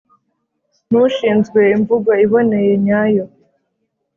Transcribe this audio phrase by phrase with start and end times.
[0.89, 3.25] n’ushinzwe imvugo iboneye nyayo.